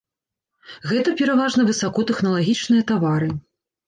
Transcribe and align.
Гэта 0.91 1.09
пераважна 1.19 1.65
высокатэхналагічныя 1.67 2.87
тавары. 2.93 3.29